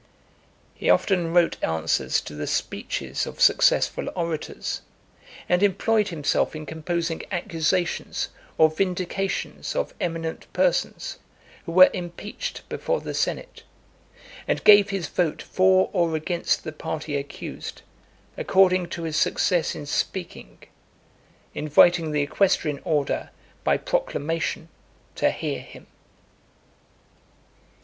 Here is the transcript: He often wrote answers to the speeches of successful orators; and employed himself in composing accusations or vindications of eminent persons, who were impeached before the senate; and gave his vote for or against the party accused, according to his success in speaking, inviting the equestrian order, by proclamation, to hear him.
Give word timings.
He 0.73 0.89
often 0.89 1.31
wrote 1.31 1.63
answers 1.63 2.21
to 2.21 2.33
the 2.33 2.47
speeches 2.47 3.27
of 3.27 3.39
successful 3.39 4.09
orators; 4.15 4.81
and 5.47 5.61
employed 5.61 6.07
himself 6.07 6.55
in 6.55 6.65
composing 6.65 7.21
accusations 7.31 8.29
or 8.57 8.71
vindications 8.71 9.75
of 9.75 9.93
eminent 10.01 10.51
persons, 10.53 11.19
who 11.67 11.71
were 11.73 11.91
impeached 11.93 12.67
before 12.67 12.99
the 12.99 13.13
senate; 13.13 13.61
and 14.47 14.63
gave 14.63 14.89
his 14.89 15.05
vote 15.07 15.39
for 15.43 15.91
or 15.93 16.15
against 16.15 16.63
the 16.63 16.71
party 16.71 17.15
accused, 17.15 17.83
according 18.37 18.87
to 18.87 19.03
his 19.03 19.17
success 19.17 19.75
in 19.75 19.85
speaking, 19.85 20.63
inviting 21.53 22.11
the 22.11 22.23
equestrian 22.23 22.79
order, 22.83 23.29
by 23.63 23.77
proclamation, 23.77 24.67
to 25.13 25.29
hear 25.29 25.59
him. 25.61 25.85